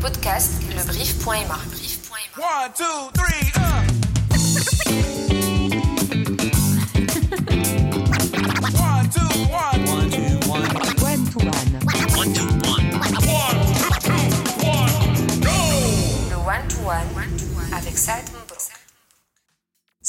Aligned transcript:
podcasts 0.00 0.60
lebrief.ma. 0.68 1.58
One, 2.36 2.72
two, 2.72 3.10
three, 3.12 3.52
uh. 3.56 4.09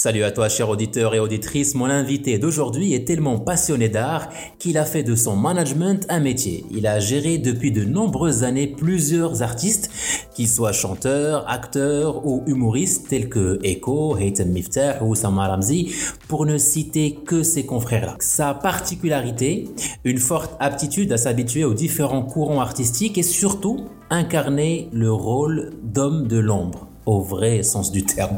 Salut 0.03 0.23
à 0.23 0.31
toi, 0.31 0.49
cher 0.49 0.67
auditeur 0.67 1.13
et 1.13 1.19
auditrice. 1.19 1.75
Mon 1.75 1.85
invité 1.85 2.39
d'aujourd'hui 2.39 2.95
est 2.95 3.05
tellement 3.05 3.37
passionné 3.37 3.87
d'art 3.87 4.29
qu'il 4.57 4.79
a 4.79 4.83
fait 4.83 5.03
de 5.03 5.13
son 5.13 5.35
management 5.35 6.07
un 6.09 6.19
métier. 6.19 6.65
Il 6.71 6.87
a 6.87 6.99
géré 6.99 7.37
depuis 7.37 7.71
de 7.71 7.83
nombreuses 7.83 8.43
années 8.43 8.65
plusieurs 8.65 9.43
artistes, 9.43 9.91
qu'ils 10.33 10.49
soient 10.49 10.71
chanteurs, 10.71 11.47
acteurs 11.47 12.25
ou 12.25 12.41
humoristes 12.47 13.09
tels 13.09 13.29
que 13.29 13.59
Echo, 13.61 14.17
Haytham 14.17 14.49
Miftah 14.49 15.03
ou 15.03 15.13
Sama 15.13 15.47
Ramzi, 15.49 15.93
pour 16.27 16.47
ne 16.47 16.57
citer 16.57 17.19
que 17.23 17.43
ses 17.43 17.67
confrères-là. 17.67 18.15
Sa 18.21 18.55
particularité, 18.55 19.69
une 20.03 20.17
forte 20.17 20.55
aptitude 20.59 21.11
à 21.13 21.17
s'habituer 21.17 21.63
aux 21.63 21.75
différents 21.75 22.23
courants 22.23 22.61
artistiques 22.61 23.19
et 23.19 23.23
surtout 23.23 23.85
incarner 24.09 24.89
le 24.93 25.13
rôle 25.13 25.73
d'homme 25.83 26.27
de 26.27 26.39
l'ombre 26.39 26.90
au 27.11 27.19
vrai 27.19 27.61
sens 27.63 27.91
du 27.91 28.03
terme. 28.03 28.37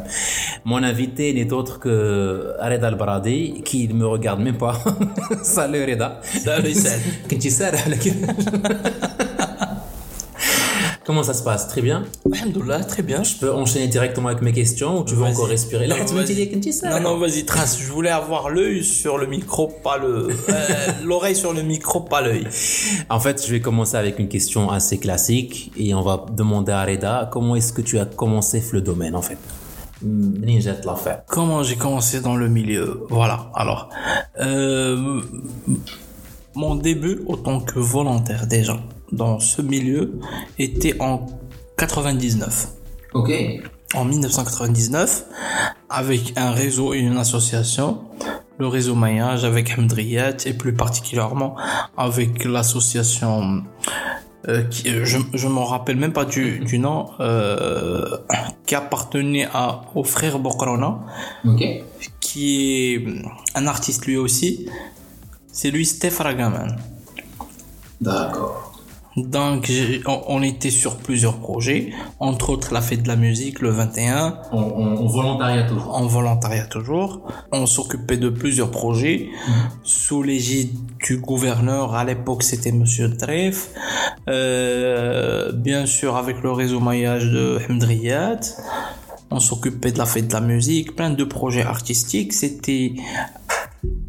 Mon 0.66 0.82
invité 0.82 1.32
n'est 1.34 1.54
autre 1.54 1.80
que 1.80 2.54
Reda 2.60 2.88
Al-Baradi, 2.88 3.62
qui 3.64 3.88
ne 3.88 3.94
me 3.94 4.08
regarde 4.08 4.42
même 4.42 4.58
pas. 4.58 4.76
Salut 5.44 5.84
Reda. 5.86 6.20
Salut, 6.24 6.74
Saad. 6.74 7.76
Comment 11.06 11.24
ça 11.24 11.34
se 11.34 11.44
passe? 11.44 11.68
Très 11.68 11.82
bien? 11.82 12.04
Alhamdoulilah, 12.32 12.86
très 12.86 13.04
bien. 13.04 13.24
Je 13.24 13.36
peux 13.36 13.52
enchaîner 13.52 13.88
directement 13.88 14.30
avec 14.30 14.42
mes 14.42 14.54
questions 14.54 15.02
ou 15.02 15.04
tu 15.04 15.16
veux 15.16 15.26
encore 15.26 15.48
respirer? 15.48 15.86
Non, 15.88 17.02
non, 17.02 17.18
vas-y, 17.18 17.44
trace. 17.44 17.78
Je 17.78 17.92
voulais 17.92 18.10
avoir 18.10 18.50
l'œil 18.50 18.86
sur 18.86 19.18
le 19.18 19.28
micro, 19.28 19.68
pas 19.68 19.98
le. 19.98 20.30
Euh, 20.30 20.64
l'oreille 21.04 21.36
sur 21.36 21.52
le 21.52 21.62
micro, 21.62 22.00
pas 22.00 22.22
l'œil. 22.22 22.48
En 23.10 23.20
fait, 23.20 23.46
je 23.46 23.52
vais 23.52 23.60
commencer 23.60 23.98
avec 23.98 24.18
une 24.18 24.30
question 24.30 24.72
assez 24.72 24.98
classique 24.98 25.74
et 25.78 25.94
on 25.94 26.02
va 26.02 26.26
demander 26.32 26.72
à 26.72 26.86
Reda 26.86 27.30
comment 27.32 27.58
est-ce 27.58 27.74
que 27.74 27.82
tu 27.82 28.00
as 28.00 28.06
commencé 28.06 28.64
le 28.72 28.80
domaine 28.80 29.16
en 29.16 29.22
fait? 29.22 29.38
Ninja 30.02 30.74
de 30.74 30.86
l'affaire. 30.86 31.24
Comment 31.28 31.64
j'ai 31.64 31.76
commencé 31.76 32.22
dans 32.22 32.38
le 32.38 32.48
milieu? 32.48 33.06
Voilà, 33.10 33.52
alors. 33.56 33.90
Euh, 34.40 35.22
mon 36.56 36.76
début 36.76 37.24
en 37.28 37.36
tant 37.36 37.60
que 37.60 37.80
volontaire 37.80 38.48
déjà 38.48 38.78
dans 39.14 39.40
ce 39.40 39.62
milieu 39.62 40.20
était 40.60 40.96
en 41.02 41.26
99. 41.78 42.68
Ok. 43.14 43.32
en 43.96 44.06
1999 44.06 45.26
avec 45.90 46.34
un 46.36 46.52
réseau 46.52 46.94
et 46.96 46.98
une 47.00 47.18
association, 47.18 48.02
le 48.58 48.68
réseau 48.68 48.96
Maillage 48.96 49.44
avec 49.46 49.78
Hamdriyat 49.78 50.38
et 50.46 50.54
plus 50.54 50.74
particulièrement 50.74 51.56
avec 51.96 52.44
l'association 52.44 53.64
euh, 54.48 54.64
qui, 54.64 54.90
euh, 54.90 55.06
je, 55.06 55.20
je 55.34 55.48
m'en 55.48 55.64
rappelle 55.66 55.96
même 55.98 56.12
pas 56.12 56.26
du, 56.26 56.60
du 56.60 56.80
nom 56.80 57.12
euh, 57.20 58.18
qui 58.66 58.74
appartenait 58.76 59.48
à, 59.54 59.82
au 59.96 60.04
frère 60.04 60.40
Bokrona 60.40 61.00
Ok. 61.46 61.64
qui 62.20 62.94
est 62.96 63.06
un 63.56 63.68
artiste 63.68 64.06
lui 64.08 64.18
aussi 64.18 64.68
c'est 65.52 65.70
lui 65.72 65.86
Steph 65.86 66.18
Ragaman 66.20 66.76
D'accord. 68.02 68.73
Donc 69.16 69.72
on, 70.08 70.22
on 70.28 70.42
était 70.42 70.70
sur 70.72 70.98
plusieurs 70.98 71.38
projets 71.38 71.92
entre 72.20 72.50
autres 72.50 72.74
la 72.74 72.82
fête 72.82 73.04
de 73.04 73.08
la 73.08 73.16
musique 73.16 73.60
le 73.62 73.70
21 73.70 74.40
En, 74.52 74.58
en- 74.58 74.98
en 74.98 75.06
volontariat 75.08 75.64
toujours. 75.64 75.96
en 75.96 76.08
volontariat 76.08 76.66
toujours. 76.66 77.22
On 77.52 77.66
s'occupait 77.66 78.18
de 78.18 78.30
plusieurs 78.30 78.72
projets 78.72 79.30
sous 79.84 80.24
l'égide 80.24 80.72
du 81.06 81.18
gouverneur. 81.18 81.94
À 81.94 82.04
l'époque, 82.06 82.42
c'était 82.44 82.72
Monsieur 82.72 83.16
Treff. 83.16 83.70
Euh, 84.30 85.52
bien 85.52 85.86
sûr, 85.86 86.16
avec 86.16 86.42
le 86.42 86.52
réseau 86.52 86.80
maillage 86.80 87.26
de 87.26 87.60
Hamdriyat. 87.70 88.40
On 89.36 89.40
s'occupait 89.40 89.92
de 89.92 89.98
la 89.98 90.06
fête 90.06 90.28
de 90.28 90.34
la 90.34 90.42
musique, 90.42 90.96
plein 90.96 91.10
de 91.10 91.24
projets 91.24 91.64
artistiques. 91.64 92.34
C'était 92.34 92.94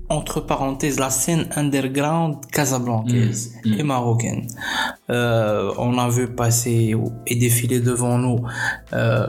entre 0.08 0.40
parenthèses 0.40 0.98
la 0.98 1.10
scène 1.10 1.48
underground 1.56 2.46
casablancaise 2.52 3.54
et 3.64 3.82
marocaine. 3.82 4.46
Euh, 5.10 5.72
on 5.78 5.98
a 5.98 6.08
vu 6.08 6.28
passer 6.28 6.94
et 7.26 7.36
défiler 7.36 7.80
devant 7.80 8.18
nous 8.18 8.40
euh, 8.92 9.26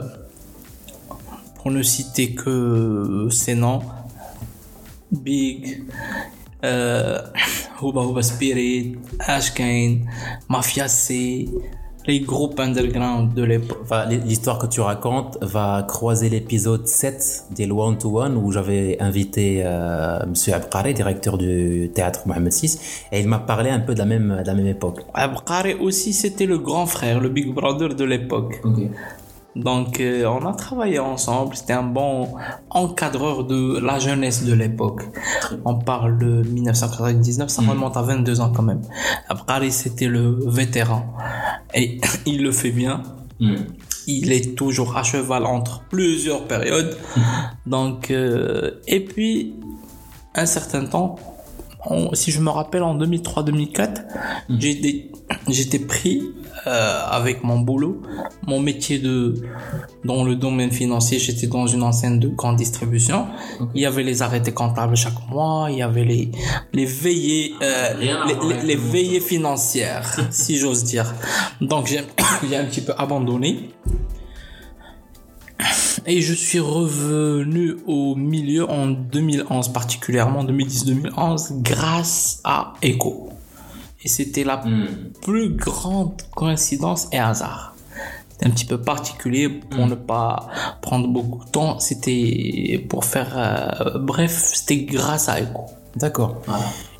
pour 1.56 1.70
ne 1.70 1.82
citer 1.82 2.34
que 2.34 3.28
ces 3.30 3.54
noms 3.54 3.82
Big 5.10 5.84
euh, 6.64 7.20
Huba 7.82 8.02
Huba 8.02 8.22
Spirit 8.22 8.96
Ashkane 9.20 10.06
Mafia 10.48 10.88
C 10.88 11.48
les 12.06 12.20
groupes 12.20 12.60
underground 12.60 13.34
de 13.34 13.42
l'époque. 13.42 13.78
Enfin, 13.82 14.06
l'histoire 14.06 14.58
que 14.58 14.66
tu 14.66 14.80
racontes 14.80 15.38
va 15.42 15.84
croiser 15.86 16.28
l'épisode 16.28 16.86
7 16.86 17.46
des 17.50 17.70
One 17.70 17.98
to 17.98 18.20
One 18.20 18.36
où 18.36 18.52
j'avais 18.52 18.96
invité 19.00 19.62
euh, 19.64 20.18
Monsieur 20.26 20.54
Abqari, 20.54 20.94
directeur 20.94 21.36
du 21.38 21.90
théâtre 21.92 22.22
Mohamed 22.26 22.52
VI, 22.52 22.78
et 23.12 23.20
il 23.20 23.28
m'a 23.28 23.38
parlé 23.38 23.70
un 23.70 23.80
peu 23.80 23.94
de 23.94 23.98
la 23.98 24.04
même, 24.04 24.38
de 24.42 24.46
la 24.46 24.54
même 24.54 24.66
époque. 24.66 25.00
Abqari 25.14 25.74
aussi 25.74 26.12
c'était 26.12 26.46
le 26.46 26.58
grand 26.58 26.86
frère 26.86 27.20
le 27.20 27.28
big 27.28 27.52
brother 27.52 27.94
de 27.94 28.04
l'époque 28.04 28.60
donc 29.56 30.00
euh, 30.00 30.26
on 30.26 30.46
a 30.46 30.52
travaillé 30.52 30.98
ensemble. 30.98 31.56
C'était 31.56 31.72
un 31.72 31.82
bon 31.82 32.34
encadreur 32.70 33.44
de 33.44 33.78
la 33.78 33.98
jeunesse 33.98 34.44
de 34.44 34.52
l'époque. 34.52 35.02
On 35.64 35.76
parle 35.76 36.18
de 36.18 36.42
1999 36.48 37.48
ça 37.48 37.62
remonte 37.62 37.96
à 37.96 38.02
22 38.02 38.40
ans 38.40 38.52
quand 38.54 38.62
même. 38.62 38.82
Abqari 39.28 39.72
c'était 39.72 40.08
le 40.08 40.38
vétéran. 40.46 41.16
Et 41.74 42.00
il 42.26 42.42
le 42.42 42.52
fait 42.52 42.70
bien. 42.70 43.02
Il 44.06 44.30
est 44.30 44.54
toujours 44.56 44.96
à 44.96 45.02
cheval 45.02 45.46
entre 45.46 45.82
plusieurs 45.90 46.44
périodes. 46.44 46.96
Donc, 47.66 48.10
euh, 48.10 48.80
et 48.86 49.04
puis, 49.04 49.56
un 50.34 50.46
certain 50.46 50.86
temps, 50.86 51.16
on- 51.88 52.14
si 52.14 52.30
je 52.30 52.40
me 52.40 52.50
rappelle, 52.50 52.82
en 52.82 52.94
2003-2004, 52.94 54.02
j'étais, 54.48 55.10
j'étais 55.48 55.78
pris 55.78 56.22
euh, 56.66 57.00
avec 57.10 57.44
mon 57.44 57.60
boulot, 57.60 58.02
mon 58.46 58.58
métier 58.60 58.98
de 58.98 59.34
dans 60.04 60.24
le 60.24 60.34
domaine 60.34 60.72
financier. 60.72 61.18
J'étais 61.18 61.46
dans 61.46 61.66
une 61.66 61.82
enseigne 61.84 62.18
de 62.18 62.28
grande 62.28 62.56
distribution. 62.56 63.26
Il 63.74 63.82
y 63.82 63.86
avait 63.86 64.02
les 64.02 64.22
arrêtés 64.22 64.52
comptables 64.52 64.96
chaque 64.96 65.28
mois, 65.30 65.68
il 65.70 65.78
y 65.78 65.82
avait 65.82 66.04
les 66.04 66.30
les 66.72 66.86
veillées, 66.86 67.54
euh, 67.62 67.94
les, 68.64 68.74
veillées 68.76 69.20
financières, 69.20 70.18
si 70.30 70.56
j'ose 70.58 70.82
dire. 70.84 71.14
Donc 71.60 71.86
j'ai 71.86 72.00
j'ai 72.48 72.56
un 72.56 72.64
petit 72.64 72.80
peu 72.80 72.94
abandonné. 72.98 73.70
Et 76.08 76.20
je 76.20 76.34
suis 76.34 76.60
revenu 76.60 77.76
au 77.86 78.14
milieu 78.14 78.70
en 78.70 78.86
2011, 78.86 79.68
particulièrement 79.72 80.44
2010-2011, 80.44 81.62
grâce 81.62 82.40
à 82.44 82.74
Echo. 82.80 83.30
Et 84.04 84.08
c'était 84.08 84.44
la 84.44 84.62
plus 85.22 85.50
grande 85.56 86.22
coïncidence 86.34 87.08
et 87.12 87.18
hasard. 87.18 87.74
C'était 88.30 88.46
un 88.46 88.50
petit 88.50 88.66
peu 88.66 88.78
particulier 88.80 89.48
pour 89.48 89.86
ne 89.86 89.96
pas 89.96 90.48
prendre 90.80 91.08
beaucoup 91.08 91.44
de 91.44 91.50
temps. 91.50 91.80
C'était 91.80 92.84
pour 92.88 93.04
faire... 93.04 93.32
euh, 93.36 93.98
bref, 93.98 94.50
c'était 94.54 94.76
grâce 94.84 95.28
à 95.28 95.40
Echo. 95.40 95.64
D'accord. 95.96 96.36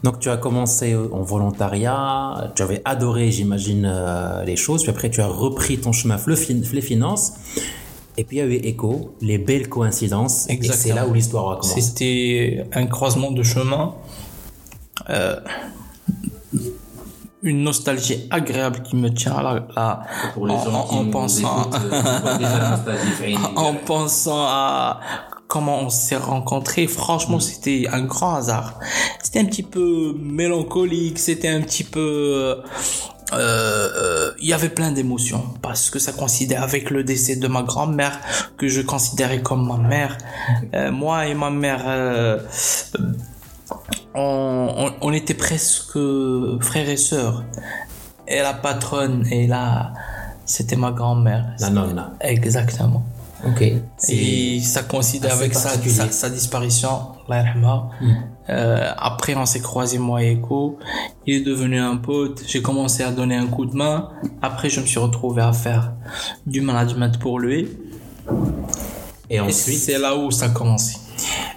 Donc 0.02 0.18
tu 0.18 0.30
as 0.30 0.36
commencé 0.38 0.96
en 0.96 1.22
volontariat, 1.22 2.50
tu 2.56 2.62
avais 2.62 2.80
adoré, 2.84 3.30
j'imagine, 3.30 3.84
euh, 3.86 4.42
les 4.44 4.56
choses, 4.56 4.82
puis 4.82 4.90
après 4.90 5.10
tu 5.10 5.20
as 5.20 5.26
repris 5.26 5.78
ton 5.78 5.92
chemin 5.92 6.16
le 6.24 6.34
fin- 6.34 6.54
les 6.72 6.80
finances, 6.80 7.34
et 8.18 8.24
puis 8.24 8.36
il 8.36 8.40
y 8.40 8.42
a 8.42 8.46
eu 8.46 8.54
Echo, 8.66 9.14
les 9.20 9.38
belles 9.38 9.68
coïncidences, 9.68 10.44
et 10.44 10.48
c'est 10.48 10.54
Exactement. 10.54 10.94
là 10.96 11.06
où 11.06 11.14
l'histoire 11.14 11.52
a 11.52 11.56
commencé. 11.60 11.80
C'était 11.80 12.64
un 12.72 12.86
croisement 12.86 13.30
de 13.30 13.42
chemin. 13.42 13.94
Euh, 15.10 15.36
une 17.42 17.62
nostalgie 17.62 18.26
agréable 18.30 18.82
qui 18.82 18.96
me 18.96 19.08
tient 19.12 19.36
à 19.36 19.42
la, 19.76 20.00
Pour 20.34 20.46
les 20.48 20.54
en, 20.54 20.64
gens 20.64 20.72
en- 20.80 20.84
qui 20.88 20.94
en 20.96 21.10
pensant 21.10 21.70
euh, 21.74 23.36
en 23.56 23.74
pensant 23.74 24.42
à 24.46 25.00
comment 25.46 25.78
on 25.80 25.90
s'est 25.90 26.16
rencontrés 26.16 26.88
franchement 26.88 27.38
c'était 27.38 27.86
un 27.92 28.02
grand 28.02 28.34
hasard 28.34 28.80
c'était 29.22 29.38
un 29.38 29.44
petit 29.44 29.62
peu 29.62 30.14
mélancolique 30.18 31.18
c'était 31.20 31.48
un 31.48 31.60
petit 31.60 31.84
peu 31.84 32.00
euh, 32.00 32.56
euh, 33.32 33.88
il 34.46 34.50
y 34.50 34.52
avait 34.52 34.68
plein 34.68 34.92
d'émotions 34.92 35.42
parce 35.60 35.90
que 35.90 35.98
ça 35.98 36.12
coïncidait 36.12 36.54
avec 36.54 36.90
le 36.90 37.02
décès 37.02 37.34
de 37.34 37.48
ma 37.48 37.62
grand-mère 37.64 38.20
que 38.56 38.68
je 38.68 38.80
considérais 38.80 39.42
comme 39.42 39.66
ma 39.66 39.76
mère 39.76 40.16
Euh, 40.72 40.92
moi 40.92 41.26
et 41.26 41.34
ma 41.34 41.50
mère 41.50 41.82
euh, 41.86 42.38
on, 44.14 44.68
on, 44.84 44.92
on 45.00 45.12
était 45.12 45.34
presque 45.34 45.98
frères 46.60 46.88
et 46.88 46.96
sœurs 46.96 47.42
et 48.28 48.38
la 48.40 48.54
patronne 48.54 49.26
et 49.32 49.48
la 49.48 49.92
C'était 50.44 50.76
ma 50.76 50.92
grand-mère. 50.92 51.44
La 51.58 51.70
nonna. 51.70 52.12
Exactement. 52.20 53.02
Ok. 53.44 53.62
Et 54.08 54.60
ça 54.60 54.82
coïncidait 54.84 55.26
assez 55.28 55.38
avec 55.40 55.54
sa, 55.54 55.70
particulier. 55.70 55.94
sa, 55.94 56.10
sa 56.12 56.30
disparition. 56.30 57.15
Yarhamha. 57.34 57.88
Euh, 58.48 58.90
après, 58.96 59.34
on 59.34 59.44
s'est 59.46 59.60
croisés, 59.60 59.98
moi 59.98 60.22
et 60.22 60.32
Eko. 60.32 60.78
Il 61.26 61.34
est 61.36 61.40
devenu 61.44 61.78
un 61.80 61.96
pote. 61.96 62.42
J'ai 62.46 62.62
commencé 62.62 63.02
à 63.02 63.10
donner 63.10 63.34
un 63.36 63.46
coup 63.46 63.66
de 63.66 63.74
main. 63.74 64.10
Après, 64.40 64.70
je 64.70 64.80
me 64.80 64.86
suis 64.86 65.00
retrouvé 65.00 65.42
à 65.42 65.52
faire 65.52 65.92
du 66.46 66.60
management 66.60 67.18
pour 67.18 67.40
lui. 67.40 67.68
Et 69.28 69.40
ensuite, 69.40 69.78
c'est 69.78 69.98
là 69.98 70.16
où 70.16 70.30
ça 70.30 70.46
a 70.46 70.48
commencé. 70.50 70.96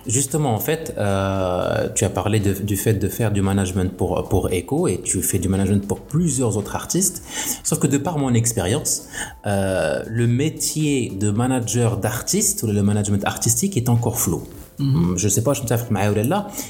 Justement, 0.07 0.55
en 0.55 0.59
fait, 0.59 0.95
euh, 0.97 1.89
tu 1.93 2.03
as 2.05 2.09
parlé 2.09 2.39
de- 2.39 2.53
du 2.53 2.77
fait 2.77 2.93
de 2.95 3.07
faire 3.09 3.31
du 3.31 3.41
management 3.43 3.95
pour, 3.95 4.27
pour 4.27 4.49
Echo 4.51 4.87
et 4.87 5.01
tu 5.03 5.21
fais 5.21 5.37
du 5.37 5.49
management 5.49 5.85
pour 5.87 5.99
plusieurs 5.99 6.57
autres 6.57 6.75
artistes. 6.75 7.21
Sauf 7.63 7.77
que 7.77 7.85
de 7.85 7.97
par 7.99 8.17
mon 8.17 8.33
expérience, 8.33 9.03
euh, 9.45 10.01
le 10.07 10.25
métier 10.25 11.11
de 11.11 11.29
manager 11.29 11.97
d'artiste 11.97 12.63
ou 12.63 12.67
le 12.67 12.81
management 12.81 13.23
artistique 13.25 13.77
est 13.77 13.89
encore 13.89 14.17
flou. 14.17 14.43
Je 14.79 15.25
ne 15.25 15.29
sais 15.29 15.43
pas, 15.43 15.53
je 15.53 15.61
me 15.61 15.67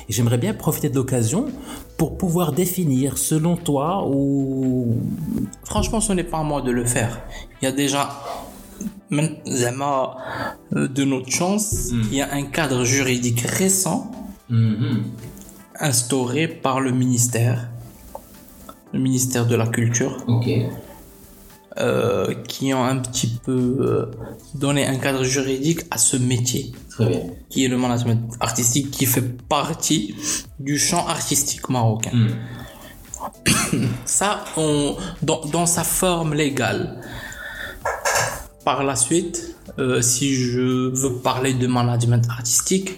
et 0.10 0.14
j'aimerais 0.14 0.38
bien 0.38 0.54
profiter 0.54 0.90
de 0.90 0.96
l'occasion 0.96 1.46
pour 1.98 2.18
pouvoir 2.18 2.54
définir, 2.54 3.18
selon 3.18 3.56
toi, 3.56 4.08
ou 4.08 4.98
Franchement, 5.64 6.02
ce 6.02 6.14
n'est 6.14 6.24
pas 6.24 6.40
à 6.40 6.44
moi 6.44 6.62
de 6.62 6.72
le 6.72 6.86
faire. 6.86 7.22
Il 7.62 7.66
y 7.66 7.68
a 7.68 7.72
déjà, 7.72 8.10
euh, 10.76 10.88
de 10.88 11.04
notre 11.04 11.30
chance, 11.32 11.90
il 11.92 12.16
y 12.16 12.22
a 12.22 12.34
un 12.34 12.44
cadre 12.44 12.84
juridique 12.84 13.42
récent 13.42 14.12
instauré 15.80 16.48
par 16.48 16.80
le 16.82 16.92
ministère, 16.92 17.70
le 18.94 19.00
ministère 19.00 19.46
de 19.46 19.56
la 19.56 19.68
Culture. 19.68 20.18
Euh, 21.80 22.34
qui 22.48 22.74
ont 22.74 22.84
un 22.84 22.98
petit 22.98 23.28
peu 23.28 23.78
euh, 23.80 24.12
donné 24.54 24.86
un 24.86 24.98
cadre 24.98 25.24
juridique 25.24 25.82
à 25.92 25.98
ce 25.98 26.18
métier, 26.18 26.74
Très 26.90 27.08
bien. 27.08 27.22
qui 27.50 27.66
est 27.66 27.68
le 27.68 27.78
management 27.78 28.34
artistique, 28.40 28.92
qui 28.92 29.06
fait 29.06 29.22
partie 29.48 30.16
du 30.60 30.78
champ 30.78 31.08
artistique 31.08 31.70
marocain. 31.70 32.12
Ça, 34.06 34.44
on, 34.58 34.96
dans, 35.22 35.42
dans 35.46 35.66
sa 35.66 35.84
forme 35.84 36.34
légale. 36.34 37.02
Par 38.66 38.84
la 38.84 38.96
suite, 38.96 39.56
euh, 39.80 40.02
si 40.02 40.36
je 40.36 40.90
veux 40.90 41.14
parler 41.24 41.54
de 41.54 41.66
management 41.68 42.26
artistique, 42.30 42.98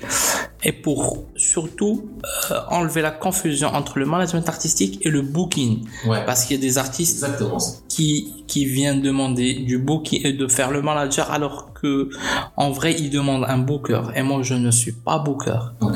et 0.64 0.72
pour 0.72 1.26
surtout 1.36 2.10
euh, 2.52 2.56
enlever 2.70 3.02
la 3.02 3.12
confusion 3.12 3.70
entre 3.70 3.98
le 4.00 4.06
management 4.06 4.48
artistique 4.48 5.00
et 5.06 5.10
le 5.10 5.22
booking. 5.22 5.86
Ouais. 6.06 6.24
Parce 6.26 6.46
qu'il 6.46 6.58
y 6.58 6.60
a 6.60 6.62
des 6.62 6.78
artistes 6.78 7.24
Exactement. 7.24 7.58
qui, 7.88 8.44
qui 8.48 8.66
viennent 8.66 9.02
demander 9.02 9.54
du 9.56 9.78
booking 9.80 10.22
et 10.26 10.34
de 10.34 10.48
faire 10.48 10.70
le 10.72 10.82
manager 10.82 11.32
alors 11.32 11.74
que 11.74 12.10
en 12.58 12.70
vrai 12.72 12.96
ils 13.00 13.10
demandent 13.10 13.46
un 13.48 13.58
booker 13.58 14.02
et 14.16 14.22
moi 14.22 14.44
je 14.44 14.54
ne 14.54 14.70
suis 14.70 14.92
pas 14.92 15.18
booker 15.18 15.60
Ok. 15.82 15.96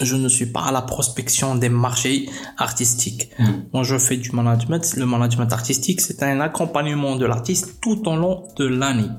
Je 0.00 0.16
ne 0.16 0.28
suis 0.28 0.46
pas 0.46 0.62
à 0.62 0.72
la 0.72 0.82
prospection 0.82 1.54
des 1.54 1.68
marchés 1.68 2.28
artistiques 2.58 3.30
moi 3.72 3.82
je 3.82 3.98
fais 3.98 4.16
du 4.16 4.32
management 4.32 4.94
le 4.96 5.06
management 5.06 5.52
artistique 5.52 6.00
c'est 6.00 6.22
un 6.22 6.40
accompagnement 6.40 7.16
de 7.16 7.26
l'artiste 7.26 7.76
tout 7.80 8.08
au 8.08 8.16
long 8.16 8.48
de 8.56 8.66
l'année 8.66 9.10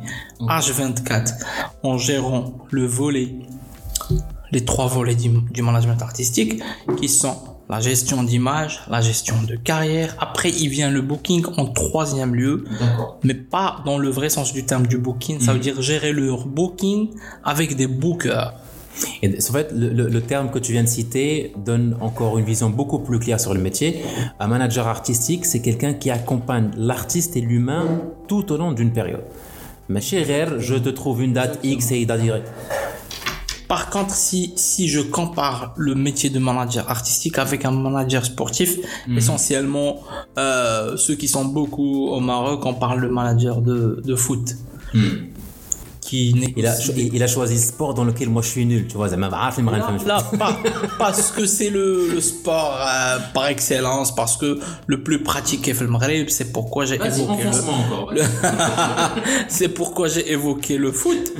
H24 0.41 1.33
en 1.83 1.97
gérant 1.97 2.53
le 2.71 2.85
volet 2.85 3.35
les 4.51 4.65
trois 4.65 4.87
volets 4.87 5.15
du, 5.15 5.29
du 5.29 5.61
management 5.61 6.01
artistique 6.01 6.61
qui 6.97 7.07
sont 7.07 7.37
la 7.71 7.79
gestion 7.79 8.21
d'image, 8.23 8.81
la 8.89 8.99
gestion 8.99 9.41
de 9.43 9.55
carrière. 9.55 10.13
Après, 10.19 10.49
il 10.49 10.67
vient 10.67 10.91
le 10.91 11.01
booking 11.01 11.45
en 11.55 11.67
troisième 11.67 12.35
lieu, 12.35 12.65
mais 13.23 13.33
pas 13.33 13.81
dans 13.85 13.97
le 13.97 14.09
vrai 14.09 14.29
sens 14.29 14.51
du 14.51 14.65
terme 14.65 14.87
du 14.87 14.97
booking. 14.97 15.39
Ça 15.39 15.53
veut 15.53 15.59
dire 15.59 15.81
gérer 15.81 16.11
leur 16.11 16.45
booking 16.45 17.11
avec 17.45 17.77
des 17.77 17.87
bookers. 17.87 18.53
Et 19.23 19.29
en 19.29 19.53
fait, 19.53 19.71
le, 19.73 20.19
terme 20.21 20.51
que 20.51 20.59
tu 20.59 20.71
viens 20.73 20.83
de 20.83 20.87
citer 20.89 21.53
donne 21.65 21.97
encore 22.01 22.37
une 22.37 22.45
vision 22.45 22.69
beaucoup 22.69 22.99
plus 22.99 23.19
claire 23.19 23.39
sur 23.39 23.53
le 23.53 23.59
métier. 23.59 24.01
Un 24.39 24.47
manager 24.47 24.87
artistique, 24.87 25.45
c'est 25.45 25.61
quelqu'un 25.61 25.93
qui 25.93 26.09
accompagne 26.09 26.71
l'artiste 26.77 27.35
et 27.37 27.41
l'humain 27.41 28.01
tout 28.27 28.51
au 28.51 28.57
long 28.57 28.71
d'une 28.71 28.91
période. 28.91 29.23
Mais 29.89 30.01
chez 30.01 30.23
je 30.59 30.75
te 30.75 30.89
trouve 30.89 31.21
une 31.21 31.33
date 31.33 31.59
X 31.63 31.91
et 31.91 32.01
une 32.01 32.07
date 32.07 32.23
Y. 32.23 32.43
Par 33.67 33.89
contre, 33.89 34.13
si, 34.13 34.51
si 34.57 34.89
je 34.89 34.99
compare 34.99 35.73
le 35.77 35.95
métier 35.95 36.29
de 36.29 36.39
manager 36.39 36.89
artistique 36.89 37.37
avec 37.37 37.63
un 37.63 37.71
manager 37.71 38.25
sportif, 38.25 38.77
Mhm. 39.07 39.17
essentiellement, 39.17 40.01
euh, 40.37 40.97
ceux 40.97 41.15
qui 41.15 41.29
sont 41.29 41.45
beaucoup 41.45 42.07
au 42.09 42.19
Maroc, 42.19 42.65
on 42.65 42.73
parle 42.73 43.01
de 43.01 43.07
manager 43.07 43.61
de, 43.61 44.01
de 44.05 44.15
foot 44.15 44.57
il 46.13 46.65
a, 46.65 46.75
il 46.95 47.23
a, 47.23 47.27
choisi 47.27 47.59
sport 47.59 47.93
dans 47.93 48.03
lequel 48.03 48.29
moi 48.29 48.41
je 48.41 48.49
suis 48.49 48.65
nul, 48.65 48.87
tu 48.87 48.97
vois, 48.97 49.09
ça 49.09 49.17
m'a 49.17 49.29
là, 49.29 49.51
là, 50.05 50.23
pas, 50.37 50.57
parce 50.97 51.31
que 51.31 51.45
c'est 51.45 51.69
le, 51.69 52.19
sport 52.19 52.77
euh, 52.79 53.19
par 53.33 53.47
excellence, 53.47 54.13
parce 54.13 54.37
que 54.37 54.59
le 54.87 55.03
plus 55.03 55.23
pratiqué 55.23 55.73
fait 55.73 55.85
le 55.85 56.29
c'est 56.29 56.51
pourquoi 56.51 56.85
j'ai 56.85 56.95
évoqué 56.95 57.43
le... 57.43 58.21
c'est 59.47 59.69
pourquoi 59.69 60.07
j'ai 60.07 60.31
évoqué 60.31 60.77
le 60.77 60.91
foot. 60.91 61.31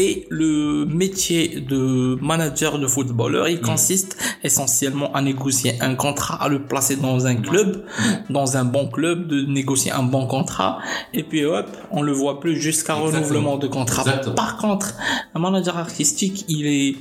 Et 0.00 0.28
le 0.30 0.84
métier 0.84 1.58
de 1.58 2.16
manager 2.22 2.78
de 2.78 2.86
footballeur, 2.86 3.48
il 3.48 3.60
consiste 3.60 4.16
essentiellement 4.44 5.12
à 5.12 5.20
négocier 5.22 5.74
un 5.80 5.96
contrat, 5.96 6.40
à 6.40 6.48
le 6.48 6.62
placer 6.62 6.94
dans 6.94 7.26
un 7.26 7.34
club, 7.34 7.84
dans 8.30 8.56
un 8.56 8.64
bon 8.64 8.86
club, 8.88 9.26
de 9.26 9.40
négocier 9.42 9.90
un 9.90 10.04
bon 10.04 10.28
contrat, 10.28 10.78
et 11.12 11.24
puis 11.24 11.44
hop, 11.44 11.66
on 11.90 12.02
le 12.02 12.12
voit 12.12 12.38
plus 12.38 12.60
jusqu'à 12.60 12.94
renouvellement 12.94 13.56
de 13.56 13.66
contrat. 13.66 14.02
Exactement. 14.02 14.36
Par 14.36 14.56
contre, 14.58 14.94
un 15.34 15.40
manager 15.40 15.76
artistique, 15.76 16.44
il 16.48 16.68
est, 16.68 16.94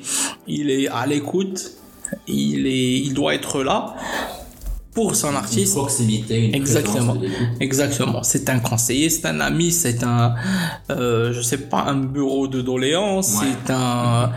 il 0.47 0.71
est 0.71 0.87
à 0.87 1.05
l'écoute, 1.05 1.73
il 2.27 2.65
est, 2.65 2.99
il 2.99 3.13
doit 3.13 3.35
être 3.35 3.61
là 3.61 3.95
pour 4.97 5.15
son 5.15 5.35
artiste. 5.35 5.75
proximité, 5.75 6.35
une 6.47 6.55
Exactement, 6.55 7.13
de 7.15 7.27
exactement. 7.59 8.23
C'est 8.23 8.49
un 8.49 8.57
conseiller, 8.57 9.11
c'est 9.11 9.27
un 9.27 9.39
ami, 9.41 9.71
c'est 9.71 10.01
un, 10.03 10.33
euh, 10.89 11.31
je 11.35 11.41
sais 11.49 11.59
pas, 11.71 11.81
un 11.93 11.97
bureau 12.15 12.47
de 12.47 12.61
doléances, 12.61 13.33
Ouais. 13.39 13.45
c'est 13.67 13.71
un, 13.73 14.31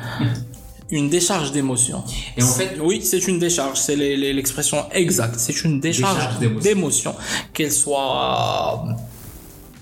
une 0.91 1.09
décharge 1.09 1.51
d'émotions. 1.53 2.03
Et 2.37 2.43
en 2.43 2.47
fait- 2.47 2.77
oui, 2.89 3.01
c'est 3.03 3.27
une 3.27 3.39
décharge, 3.39 3.79
c'est 3.79 3.97
l'expression 3.97 4.79
exacte. 4.93 5.37
C'est 5.39 5.65
une 5.65 5.81
décharge, 5.81 6.39
d'émotions, 6.67 7.15
qu'elle 7.55 7.73
soit 7.73 8.85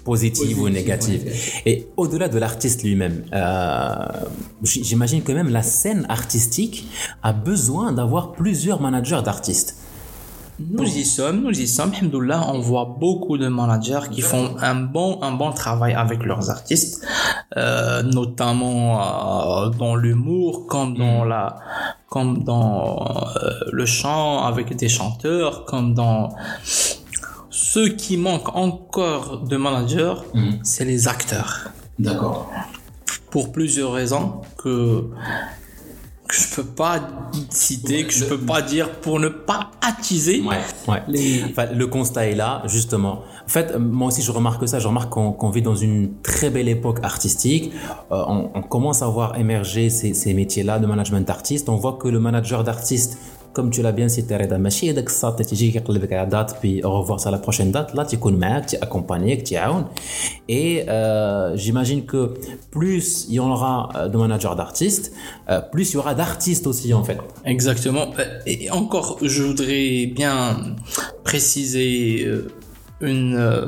positive 0.05 0.61
ou 0.61 0.69
négative. 0.69 1.23
Et 1.67 1.87
au-delà 1.97 2.29
de 2.29 2.39
l'artiste 2.39 2.85
lui-même, 2.85 3.25
euh, 3.33 3.97
j'imagine 4.63 5.23
que 5.23 5.33
même 5.33 5.51
la 5.51 5.63
scène 5.63 6.07
artistique 6.09 6.87
a 7.25 7.33
besoin 7.33 7.91
d'avoir 7.93 8.31
plusieurs 8.33 8.81
managers 8.81 9.23
d'artistes. 9.25 9.75
Nous 10.61 10.97
y 10.97 11.05
sommes, 11.05 11.43
nous 11.43 11.61
y 11.61 11.69
sommes. 11.69 11.93
Alhamdoulilah, 11.95 12.51
on 12.53 12.59
voit 12.59 12.97
beaucoup 12.99 13.39
de 13.39 13.47
managers 13.47 14.09
qui 14.11 14.23
font 14.23 14.57
un 14.61 14.75
bon, 14.75 15.23
un 15.23 15.33
bon 15.33 15.53
travail 15.53 15.95
avec 15.95 16.25
leurs 16.25 16.51
artistes, 16.51 17.07
euh, 17.57 18.03
notamment 18.03 19.01
euh, 19.01 19.69
dans 19.71 19.95
l'humour, 19.95 20.67
comme 20.67 20.97
dans 20.97 21.25
la, 21.25 21.59
comme 22.09 22.43
dans 22.43 23.07
euh, 23.37 23.51
le 23.71 23.87
chant 23.87 24.45
avec 24.45 24.75
des 24.75 24.89
chanteurs, 24.89 25.65
comme 25.65 25.95
dans 25.95 26.31
ceux 27.51 27.91
qui 27.91 28.17
manquent 28.17 28.57
encore 28.57 29.41
de 29.41 29.57
managers, 29.57 30.15
c'est 30.65 30.85
les 30.85 31.07
acteurs. 31.07 31.71
D'accord. 32.01 32.51
Pour 33.31 33.53
plusieurs 33.53 33.93
raisons 33.93 34.41
que 34.57 35.09
que 36.29 36.37
je 36.37 36.55
peux 36.55 36.65
pas 36.65 37.01
citer, 37.49 38.05
que 38.07 38.13
je 38.13 38.25
peux 38.27 38.39
pas 38.39 38.61
dire 38.61 38.91
pour 39.01 39.19
ne 39.19 39.29
pas 39.29 39.71
attiser 39.81 40.43
Ouais, 40.43 40.59
ouais. 40.87 41.03
les 41.09 41.43
Enfin, 41.51 41.67
le 41.73 41.87
constat 41.87 42.27
est 42.27 42.35
là, 42.35 42.63
justement. 42.67 43.23
En 43.47 43.49
fait, 43.49 43.75
moi 43.79 44.09
aussi, 44.09 44.21
je 44.21 44.31
remarque 44.31 44.69
ça. 44.69 44.79
Je 44.79 44.87
remarque 44.87 45.09
qu'on 45.11 45.51
vit 45.51 45.63
dans 45.63 45.75
une 45.75 46.21
très 46.23 46.51
belle 46.51 46.69
époque 46.69 46.99
artistique. 47.03 47.73
Euh, 48.13 48.23
on, 48.29 48.51
on 48.55 48.63
commence 48.63 49.01
à 49.03 49.07
voir 49.09 49.39
émerger 49.39 49.89
ces, 49.89 50.13
ces 50.13 50.35
métiers-là 50.35 50.79
de 50.79 50.87
management 50.87 51.27
d'artiste. 51.27 51.69
On 51.71 51.77
voit 51.77 51.95
que 52.01 52.09
le 52.09 52.21
manager 52.21 52.63
d'artiste, 52.63 53.19
comme 53.58 53.70
tu 53.70 53.82
l'as 53.84 53.92
bien 53.92 54.10
cité, 54.10 54.36
Reda, 54.38 54.58
ماشي 54.58 54.92
هذاك 54.92 55.08
الساط 55.08 55.42
تيجي 55.42 55.76
يقلبك 55.78 56.14
على 56.14 56.30
date 56.30 56.52
puis 56.62 56.84
au 56.84 57.02
revoir 57.02 57.28
à 57.28 57.32
la 57.32 57.38
prochaine 57.38 57.72
date. 57.72 57.96
Là, 57.96 58.04
تيكون 58.04 58.34
معاك, 58.34 58.66
تيaccompagner, 58.70 59.44
تيعاون. 59.44 59.86
Et 60.50 60.84
euh, 60.88 61.56
j'imagine 61.56 62.06
que 62.06 62.34
plus 62.72 63.26
il 63.30 63.36
y 63.36 63.40
en 63.40 63.50
aura 63.52 63.90
euh, 63.96 64.08
de 64.08 64.18
managers 64.18 64.56
d'artistes, 64.58 65.12
euh, 65.50 65.62
plus 65.72 65.92
il 65.92 65.94
y 65.94 65.98
aura 65.98 66.14
d'artistes 66.16 66.66
aussi, 66.68 66.94
en 66.94 67.04
fait. 67.04 67.20
Exactement. 67.46 68.06
Euh, 68.20 68.52
Et 68.54 68.72
encore, 68.72 69.18
je 69.22 69.42
voudrais 69.44 70.08
bien 70.20 70.36
préciser 71.24 72.24
euh, 72.26 72.48
une 73.02 73.36
euh, 73.36 73.68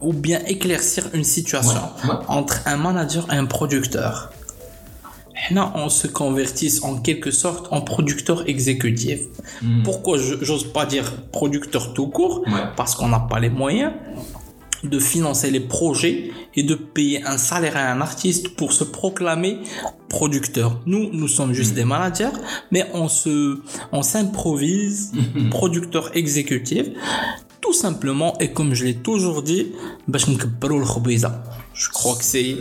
ou 0.00 0.12
bien 0.12 0.40
éclaircir 0.54 1.04
une 1.18 1.24
situation 1.24 1.82
Ouais, 2.04 2.10
ouais. 2.10 2.16
entre 2.28 2.56
un 2.66 2.76
manager 2.76 3.24
et 3.32 3.36
un 3.36 3.44
producteur. 3.56 4.14
on 5.75 5.89
se 5.89 6.07
convertisse 6.07 6.83
en 6.83 6.97
quelque 6.97 7.31
sorte 7.31 7.67
en 7.71 7.81
producteur 7.81 8.47
exécutif. 8.47 9.21
Hmm. 9.61 9.83
Pourquoi 9.83 10.17
j'ose 10.17 10.71
pas 10.71 10.85
dire 10.85 11.11
producteur 11.31 11.93
tout 11.93 12.07
court. 12.07 12.43
Parce 12.75 12.95
qu'on 12.95 13.09
n'a 13.09 13.19
pas 13.19 13.39
les 13.39 13.49
moyens 13.49 13.91
de 14.83 14.99
financer 14.99 15.49
les 15.49 15.61
projets 15.61 16.31
et 16.53 16.63
de 16.63 16.75
payer 16.75 17.23
un 17.23 17.37
salaire 17.37 17.75
à 17.75 17.91
un 17.91 18.01
artiste 18.01 18.49
pour 18.49 18.71
se 18.71 18.83
proclamer 18.83 19.59
producteur. 20.09 20.79
Nous, 20.85 21.09
nous 21.11 21.27
sommes 21.27 21.53
juste 21.53 21.71
hmm. 21.73 21.75
des 21.75 21.85
managers, 21.85 22.37
mais 22.71 22.85
on 22.93 23.07
se, 23.07 23.61
on 23.91 24.03
s'improvise 24.03 25.11
mmh. 25.35 25.49
producteur 25.49 26.15
exécutif, 26.15 26.87
tout 27.61 27.73
simplement, 27.73 28.37
et 28.39 28.51
comme 28.51 28.75
je 28.75 28.85
l'ai 28.85 28.93
toujours 28.93 29.41
dit, 29.41 29.71
bah, 30.07 30.19
je 30.19 30.31
je 31.75 31.89
crois 31.89 32.15
que 32.15 32.23
c'est. 32.23 32.55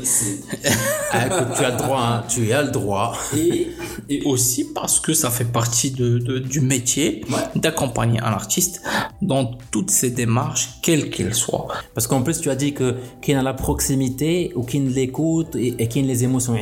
tu 1.12 1.64
as 1.64 1.70
le 1.70 1.76
droit, 1.76 2.02
hein. 2.02 2.24
tu 2.28 2.52
as 2.52 2.62
le 2.62 2.70
droit. 2.72 3.16
Et, 3.36 3.70
aussi 4.24 4.72
parce 4.72 5.00
que 5.00 5.14
ça 5.14 5.30
fait 5.30 5.44
partie 5.44 5.90
du 5.92 6.60
métier 6.60 7.24
d'accompagner 7.54 8.20
un 8.20 8.32
artiste 8.32 8.82
dans 9.22 9.52
toutes 9.70 9.90
ses 9.90 10.10
démarches, 10.10 10.68
quelles 10.82 11.10
qu'elles 11.10 11.34
soient. 11.34 11.68
Parce 11.94 12.06
qu'en 12.06 12.22
plus, 12.22 12.40
tu 12.40 12.50
as 12.50 12.56
dit 12.56 12.74
que 12.74 12.96
qu'il 13.22 13.36
a 13.36 13.42
la 13.42 13.54
proximité 13.54 14.52
ou 14.56 14.64
qu'il 14.64 14.92
l'écoute 14.92 15.54
et, 15.54 15.74
et 15.78 15.88
qu'il 15.88 16.06
les 16.06 16.24
émotions. 16.24 16.58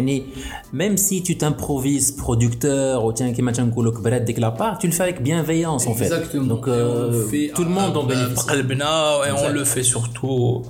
Même 0.73 0.97
si 0.99 1.23
tu 1.23 1.39
t'improvises 1.39 2.13
producteur 2.13 3.05
ou 3.05 3.13
tiens, 3.13 3.33
qui 3.33 3.41
machin 3.41 3.69
coulok 3.71 4.03
dès 4.25 4.35
que 4.35 4.41
la 4.41 4.51
part, 4.51 4.79
tu 4.79 4.87
le 4.87 4.93
fais 4.93 5.05
avec 5.05 5.23
bienveillance 5.23 5.87
en 5.87 5.95
fait. 5.95 6.05
Exactement. 6.05 6.47
Donc 6.47 6.69
euh, 6.69 7.27
tout 7.55 7.65
le 7.65 7.71
monde 7.71 7.97
en 7.97 8.05
bénéficie. 8.05 8.47
Et 8.53 9.33
on 9.33 9.49
le 9.49 9.65
fait 9.65 9.83
surtout 9.83 10.63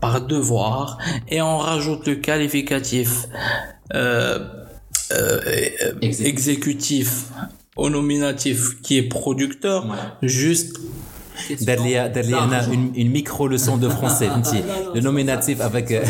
par 0.00 0.20
devoir 0.20 0.98
et 1.28 1.40
on 1.42 1.58
rajoute 1.58 2.06
le 2.06 2.16
qualificatif 2.16 3.26
euh, 3.94 4.38
euh, 5.12 5.40
exécutif. 6.00 7.26
au 7.76 7.90
nominatif 7.90 8.80
qui 8.82 8.96
est 8.96 9.02
producteur 9.02 9.86
juste 10.22 10.78
d'aller 11.60 12.00
une, 12.72 12.92
une 12.94 13.10
micro 13.10 13.46
leçon 13.46 13.76
de 13.76 13.88
français. 13.88 14.28
Le 14.94 15.00
nominatif 15.00 15.60
avec 15.60 15.92
euh, 15.92 16.02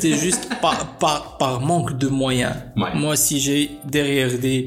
c'est 0.00 0.16
juste 0.16 0.48
par, 0.60 0.96
par, 0.98 1.38
par 1.38 1.60
manque 1.60 1.96
de 1.98 2.08
moyens. 2.08 2.54
Ouais. 2.76 2.94
Moi, 2.94 3.16
si 3.16 3.40
j'ai 3.40 3.70
derrière 3.84 4.38
des, 4.38 4.66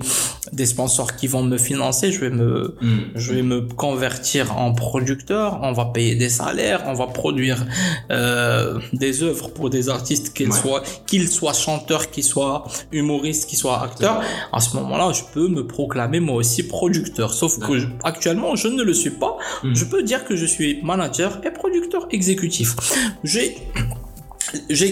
des 0.54 0.66
sponsors 0.66 1.16
qui 1.16 1.28
vont 1.28 1.44
me 1.44 1.58
financer, 1.58 2.12
je 2.12 2.20
vais 2.20 2.30
me, 2.30 2.76
je 3.16 3.34
vais 3.34 3.42
me 3.44 3.62
convertir 3.62 4.58
en 4.58 4.74
producteur, 4.74 5.60
on 5.62 5.72
va 5.74 5.86
payer 5.86 6.16
des 6.16 6.30
salaires, 6.30 6.84
on 6.88 6.94
va 6.94 7.08
produire 7.08 7.66
euh, 8.12 8.80
des 8.94 9.24
œuvres 9.24 9.50
pour 9.50 9.70
des 9.70 9.90
artistes, 9.90 10.34
qu'ils 10.34 10.54
soient, 10.54 10.84
qu'ils 11.06 11.30
soient 11.30 11.54
chanteurs, 11.54 12.10
qu'ils 12.10 12.24
soient 12.24 12.64
humoristes, 12.92 13.48
qu'ils 13.50 13.58
soient 13.58 13.84
acteurs. 13.84 14.22
À 14.54 14.60
ce 14.60 14.76
moment-là, 14.78 15.12
je 15.14 15.22
peux 15.34 15.48
me 15.48 15.66
proclamer 15.68 16.20
moi 16.20 16.36
aussi 16.36 16.64
producteur. 16.68 17.34
Sauf 17.34 17.60
que 17.60 17.78
je- 17.80 17.88
actuellement, 18.04 18.56
je 18.56 18.68
ne 18.68 18.84
le 18.84 18.94
suis 18.94 19.12
pas. 19.12 19.38
Je 19.74 19.86
peux 19.86 20.04
dire 20.04 20.26
que 20.26 20.36
je 20.36 20.46
suis 20.46 20.82
manager 20.84 21.40
et 21.46 21.52
producteur 21.52 22.08
exécutif. 22.12 22.76
J'ai 23.24 23.58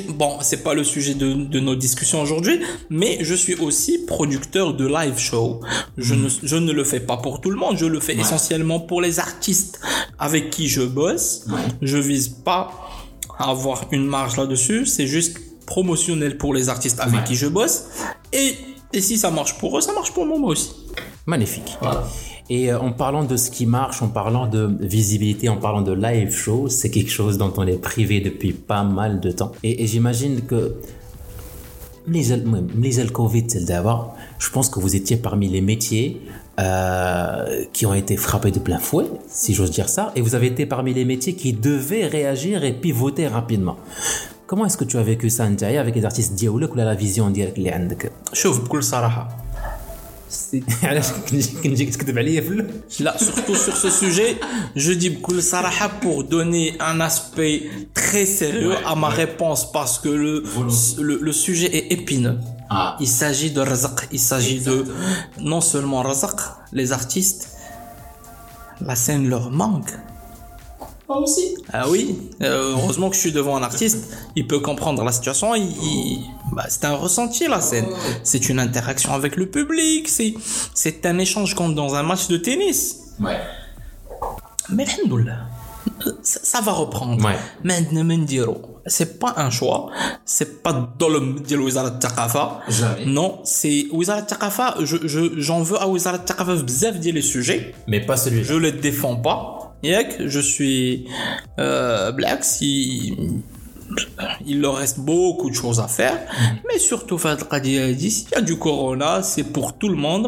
bon 0.09 0.37
c'est 0.41 0.63
pas 0.63 0.73
le 0.73 0.83
sujet 0.83 1.13
de, 1.13 1.33
de 1.33 1.59
nos 1.59 1.75
discussions 1.75 2.21
aujourd'hui 2.21 2.61
mais 2.89 3.17
je 3.21 3.33
suis 3.33 3.55
aussi 3.55 3.99
producteur 4.05 4.73
de 4.73 4.87
live 4.87 5.17
show. 5.17 5.61
Je 5.97 6.13
ne 6.13 6.29
je 6.43 6.55
ne 6.55 6.71
le 6.71 6.83
fais 6.83 6.99
pas 6.99 7.17
pour 7.17 7.41
tout 7.41 7.49
le 7.49 7.57
monde 7.57 7.77
je 7.77 7.85
le 7.85 7.99
fais 7.99 8.15
essentiellement 8.15 8.79
pour 8.79 9.01
les 9.01 9.19
artistes 9.19 9.79
avec 10.19 10.49
qui 10.49 10.67
je 10.67 10.81
bosse. 10.81 11.45
Je 11.81 11.97
vise 11.97 12.29
pas 12.29 12.71
à 13.39 13.49
avoir 13.51 13.85
une 13.91 14.05
marge 14.05 14.37
là-dessus 14.37 14.85
c'est 14.85 15.07
juste 15.07 15.37
promotionnel 15.65 16.37
pour 16.37 16.53
les 16.53 16.69
artistes 16.69 16.99
avec 16.99 17.23
qui 17.25 17.35
je 17.35 17.47
bosse. 17.47 17.85
Et 18.33 18.55
et 18.93 19.01
si 19.01 19.17
ça 19.17 19.31
marche 19.31 19.57
pour 19.57 19.77
eux 19.77 19.81
ça 19.81 19.93
marche 19.93 20.11
pour 20.11 20.25
moi 20.25 20.37
moi 20.37 20.51
aussi. 20.51 20.71
Magnifique. 21.25 21.77
Et 22.50 22.72
euh, 22.72 22.80
en 22.80 22.92
parlant 22.92 23.24
de 23.24 23.36
ce 23.36 23.51
qui 23.51 23.66
marche, 23.66 24.01
en 24.01 24.08
parlant 24.08 24.48
de 24.48 24.70
visibilité, 24.80 25.50
en 25.50 25.58
parlant 25.58 25.82
de 25.82 25.94
live 25.94 26.32
show, 26.32 26.70
c'est 26.70 26.89
quelque 26.89 27.12
chose 27.12 27.38
dont 27.38 27.54
on 27.58 27.68
est 27.68 27.77
privé 27.82 28.22
depuis 28.22 28.54
pas 28.54 28.84
mal 28.84 29.20
de 29.20 29.32
temps. 29.32 29.51
Et, 29.63 29.86
j'imagine 29.88 30.42
que 30.42 30.75
les 32.08 32.36
le 32.38 33.10
Covid, 33.10 33.48
d'abord, 33.66 34.16
je 34.39 34.50
pense 34.50 34.70
que 34.70 34.80
vous 34.80 34.96
étiez 34.96 35.18
parmi 35.18 35.50
les 35.50 35.60
métiers 35.60 36.22
euh, 36.60 37.66
qui 37.74 37.86
ont 37.86 37.94
été 37.94 38.16
frappés 38.16 38.51
de 38.51 38.60
plein 38.60 38.80
fouet, 38.80 39.06
si 39.27 39.54
j'ose 39.54 39.72
dire 39.72 39.89
ça, 39.89 40.13
et 40.16 40.22
vous 40.22 40.34
avez 40.34 40.48
été 40.48 40.66
parmi 40.66 40.94
les 40.94 41.04
métiers 41.04 41.34
qui 41.34 41.51
devaient 41.51 42.08
réagir 42.08 42.63
et 42.63 42.72
pivoter 42.72 43.27
rapidement. 43.27 43.75
Comment 44.48 44.66
est-ce 44.66 44.77
que 44.77 44.86
tu 44.86 44.98
as 44.98 45.04
vécu 45.04 45.30
ça, 45.30 45.50
Ndiaye, 45.50 45.77
avec 45.77 45.96
les 45.96 46.06
artistes 46.06 46.34
diaoulouk 46.34 46.74
ou 46.74 46.77
la 46.77 46.96
vision 46.96 47.30
diaoulouk 47.30 48.10
Je 48.32 48.48
vous 48.48 48.62
علاش 50.82 51.06
كنجي 51.30 51.49
كنجيك 51.64 51.94
تكذب 51.94 52.18
عليا 52.18 52.40
في 52.40 52.49
ال- 52.49 52.71
Là, 53.04 53.12
surtout 53.18 53.54
sur 53.66 53.76
ce 53.85 53.90
sujet, 53.90 54.30
je 54.85 54.92
dis 54.92 55.11
Bkoul 55.11 55.42
Saraha 55.42 55.88
pour 56.02 56.25
donner 56.25 56.66
un 56.80 57.00
aspect 57.00 57.56
très 57.94 58.25
sérieux 58.40 58.75
à 58.90 58.94
ma 58.94 59.09
réponse 59.23 59.71
parce 59.73 59.99
que 59.99 60.09
le, 60.25 60.35
le, 61.09 61.14
le 61.28 61.32
sujet 61.32 61.68
est 61.78 61.87
épineux. 61.92 62.38
Il 63.04 63.09
s'agit 63.21 63.50
de 63.50 63.61
razaq, 63.61 63.99
il 64.12 64.23
s'agit 64.30 64.61
de 64.61 64.76
non 65.52 65.61
seulement 65.61 66.00
razaq, 66.11 66.38
les 66.73 66.88
artistes, 67.00 67.42
la 68.88 68.97
scène 69.04 69.25
leur 69.28 69.50
manque. 69.50 69.92
aussi. 71.07 71.55
Ah 71.71 71.89
oui, 71.89 72.17
euh, 72.41 72.73
heureusement 72.73 73.09
que 73.09 73.15
je 73.15 73.21
suis 73.21 73.31
devant 73.31 73.55
un 73.55 73.63
artiste, 73.63 74.13
il 74.35 74.45
peut 74.45 74.59
comprendre 74.59 75.05
la 75.05 75.13
situation, 75.13 75.53
bah, 76.51 76.65
c'est 76.67 76.83
un 76.83 76.95
ressenti 76.95 77.47
la 77.47 77.61
scène, 77.61 77.87
c'est 78.23 78.49
une 78.49 78.59
interaction 78.59 79.13
avec 79.13 79.37
le 79.37 79.45
public, 79.45 80.09
c'est, 80.09 81.05
un 81.05 81.17
échange 81.17 81.55
comme 81.55 81.75
dans 81.75 81.95
un 81.95 82.03
match 82.03 82.27
de 82.27 82.35
tennis. 82.35 83.13
Ouais. 83.21 83.39
Mais 84.69 84.85
ça, 86.23 86.59
va 86.59 86.73
reprendre. 86.73 87.23
Ouais. 87.25 87.37
Maintenant, 87.63 88.25
c'est 88.85 89.17
pas 89.17 89.33
un 89.37 89.49
choix, 89.49 89.89
c'est 90.25 90.61
pas 90.61 90.91
dans 90.99 91.07
le 91.07 91.39
de 91.39 91.55
Wizara 91.55 91.91
Taqafa. 91.91 92.61
Jamais. 92.67 93.05
Non, 93.05 93.39
c'est 93.45 93.85
Wizara 93.93 94.23
Taqafa, 94.23 94.75
je, 94.81 94.97
j'en 95.37 95.61
veux 95.61 95.81
à 95.81 95.87
Wizara 95.87 96.19
Taqafa 96.19 96.55
bzaf 96.55 96.95
les 97.01 97.21
sujets. 97.21 97.73
Mais 97.87 98.01
pas 98.01 98.17
celui-là. 98.17 98.43
Je 98.43 98.55
le 98.55 98.73
défends 98.73 99.15
pas. 99.15 99.56
Yak, 99.84 100.17
je 100.25 100.39
suis 100.39 101.07
euh, 101.60 102.12
Black, 102.12 102.43
il, 102.62 103.41
il 104.46 104.60
leur 104.60 104.75
reste 104.75 105.00
beaucoup 105.00 105.50
de 105.50 105.55
choses 105.55 105.79
à 105.79 105.88
faire. 105.88 106.17
Mais 106.67 106.79
surtout, 106.79 107.17
s'il 107.19 107.29
y 107.72 108.36
a 108.36 108.41
du 108.41 108.57
corona, 108.57 109.22
c'est 109.24 109.43
pour 109.43 109.77
tout 109.77 109.89
le 109.89 109.96
monde. 109.96 110.27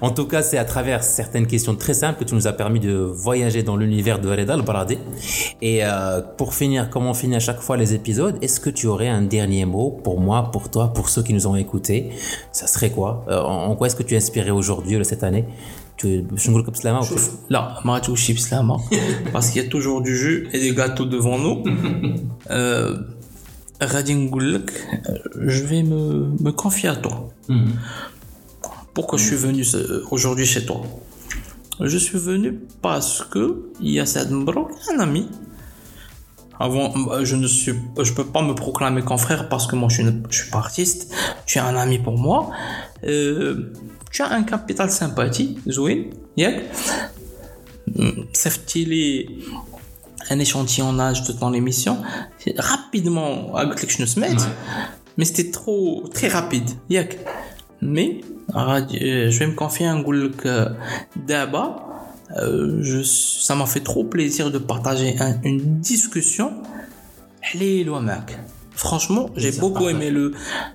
En 0.00 0.10
tout 0.10 0.26
cas, 0.26 0.42
c'est 0.42 0.58
à 0.58 0.64
travers 0.64 1.04
certaines 1.04 1.46
questions 1.46 1.74
très 1.76 1.94
simples 1.94 2.18
que 2.20 2.24
tu 2.24 2.34
nous 2.34 2.46
as 2.46 2.52
permis 2.54 2.80
de 2.80 2.92
voyager 2.92 3.62
dans 3.62 3.76
l'univers 3.76 4.18
de 4.20 4.28
Reda 4.30 4.54
Al-Baradi. 4.54 4.98
Et 5.60 5.84
euh, 5.84 6.22
pour 6.38 6.54
finir, 6.54 6.88
comme 6.88 7.06
on 7.06 7.14
finit 7.14 7.36
à 7.36 7.40
chaque 7.40 7.60
fois 7.60 7.76
les 7.76 7.92
épisodes, 7.94 8.38
est-ce 8.42 8.58
que 8.58 8.70
tu 8.70 8.86
aurais 8.86 9.08
un 9.08 9.22
dernier 9.22 9.66
mot 9.66 9.90
pour 10.02 10.18
moi, 10.18 10.50
pour 10.50 10.70
toi, 10.70 10.92
pour 10.94 11.10
ceux 11.10 11.22
qui 11.22 11.34
nous 11.34 11.46
ont 11.46 11.56
écoutés? 11.56 12.10
Ça 12.52 12.66
serait 12.66 12.90
quoi? 12.90 13.24
Euh, 13.28 13.40
En 13.40 13.76
quoi 13.76 13.86
est-ce 13.86 13.96
que 13.96 14.02
tu 14.02 14.14
es 14.14 14.16
inspiré 14.16 14.50
aujourd'hui, 14.50 14.98
cette 15.04 15.22
année? 15.24 15.44
tu, 15.99 16.07
je 16.35 16.51
ne 16.51 16.63
sais 16.63 16.81
pas, 16.83 16.99
ou- 17.01 17.51
Là, 17.53 17.79
ma 17.85 17.99
touche 18.01 18.31
Slama. 18.35 18.77
Parce 19.33 19.49
qu'il 19.49 19.61
y 19.63 19.65
a 19.65 19.69
toujours 19.69 20.01
du 20.01 20.15
jus 20.15 20.47
et 20.53 20.59
des 20.59 20.73
gâteaux 20.73 21.05
devant 21.05 21.37
nous. 21.39 21.63
Euh, 22.51 22.97
غادي 23.83 24.13
نقول 24.13 24.53
لك, 24.55 24.71
euh, 24.71 25.49
je 25.53 25.63
vais 25.63 25.83
me, 25.83 26.27
me 26.45 26.51
confier 26.51 26.89
à 26.89 26.95
toi. 26.95 27.27
Pourquoi 28.93 29.17
je 29.19 29.25
suis 29.25 29.35
venu 29.35 29.63
euh, 29.73 30.01
aujourd'hui 30.11 30.45
chez 30.45 30.65
toi 30.65 30.81
Je 31.81 31.97
suis 31.97 32.17
venu 32.17 32.49
parce 32.81 33.21
que 33.31 33.43
il 33.81 33.91
y 33.91 33.99
a 33.99 34.05
cette 34.05 34.31
Mbrouk, 34.31 34.69
un 34.93 34.99
ami. 34.99 35.27
Avant, 36.57 36.87
bah, 37.05 37.19
je 37.29 37.35
ne 37.35 37.47
suis, 37.47 37.73
je 38.01 38.13
peux 38.13 38.23
pas 38.35 38.41
me 38.41 38.53
proclamer 38.53 39.01
confrère 39.01 39.49
parce 39.49 39.67
que 39.67 39.75
moi 39.75 39.89
je 39.89 39.95
suis, 39.95 40.03
une- 40.03 40.23
je 40.29 40.37
suis 40.41 40.51
pas 40.51 40.59
artiste. 40.59 41.01
Tu 41.45 41.57
es 41.57 41.61
un 41.61 41.75
ami 41.75 41.97
pour 41.99 42.17
moi. 42.17 42.39
Euh, 43.03 43.73
tu 44.11 44.21
as 44.21 44.31
un 44.31 44.43
capital 44.43 44.89
sympathie, 44.89 45.57
Zouin, 45.69 46.03
Yak. 46.37 46.55
Safety 48.33 49.27
un 50.29 50.39
échantillonnage 50.39 51.23
de 51.23 51.33
ton 51.33 51.53
émission. 51.53 51.97
C'est 52.39 52.59
Rapidement, 52.59 53.55
avec 53.55 53.81
les 53.81 53.89
Schnusmet. 53.89 54.35
Mais 55.17 55.25
c'était 55.25 55.51
trop, 55.51 56.07
très 56.13 56.27
rapide. 56.27 56.69
Yak. 56.89 57.19
Mais, 57.81 58.21
radi- 58.51 58.97
euh, 59.03 59.29
je 59.31 59.39
vais 59.39 59.47
me 59.47 59.53
confier 59.53 59.85
un 59.85 60.01
goulk 60.01 60.47
d'aba. 61.27 61.65
Euh, 62.37 62.79
je, 62.81 63.03
ça 63.03 63.53
m'a 63.55 63.67
fait 63.67 63.81
trop 63.81 64.03
plaisir 64.03 64.49
de 64.51 64.57
partager 64.57 65.15
un- 65.19 65.39
une 65.43 65.79
discussion. 65.79 66.51
حليل 67.41 67.89
ومعك. 67.89 68.39
Franchement, 68.79 69.29
j'ai 69.37 69.53
beaucoup 69.53 69.87
aimé 69.89 70.09
le. 70.11 70.31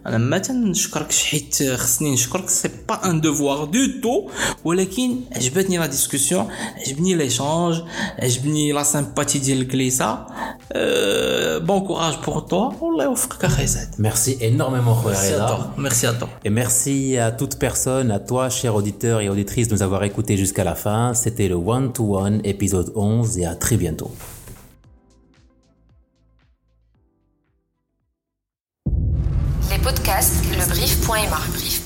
أنا 0.07 0.19
مثلا 0.19 0.57
نشكرك 0.57 1.13
حيت 1.13 1.63
خصني 1.75 2.13
نشكرك 2.13 2.49
سي 2.49 2.69
با 2.89 3.11
ان 3.11 3.23
devoir 3.23 3.67
du 3.73 4.03
tout 4.03 4.31
ولكن 4.65 5.17
عجبتني 5.37 5.79
لا 5.79 5.87
ديسكسيون 5.87 6.49
عجبني 6.87 7.15
ليشانج 7.15 7.83
عجبني 8.19 8.73
لا 8.73 8.83
سامباتي 8.83 9.39
ديال 9.39 9.61
الكليسه 9.61 10.27
بون 11.59 11.81
كوراج 11.81 12.15
بور 12.27 12.41
توا 12.41 12.71
والله 12.81 13.05
يوفقك 13.05 13.45
اخي 13.45 13.67
سعد 13.67 13.89
Merci 13.99 14.31
énormément, 14.41 14.95
Khoya 15.03 15.17
Merci 15.17 15.33
à 15.33 15.37
Reda. 15.37 15.47
toi. 15.47 15.75
Merci 15.79 16.07
à 16.07 16.13
toi. 16.13 16.29
Et 16.45 16.51
merci 16.51 17.17
à 17.19 17.31
toute 17.33 17.55
personne, 17.59 18.11
à 18.11 18.19
toi, 18.19 18.49
chers 18.49 18.75
auditeurs 18.81 19.21
et 19.21 19.29
auditrices, 19.29 19.69
de 19.69 19.75
nous 19.75 19.83
avoir 19.83 20.03
écoutés 20.05 20.37
jusqu'à 20.39 20.65
la 20.65 20.75
fin. 20.85 21.13
C'était 21.23 21.49
le 21.49 21.57
One 21.75 21.93
to 21.93 22.05
One, 22.25 22.37
épisode 22.55 22.89
11, 22.95 23.39
et 23.39 23.47
à 23.53 23.55
très 23.65 23.77
bientôt. 23.85 24.11
Podcasts 29.86 30.42
lebrief.ma. 30.50 31.85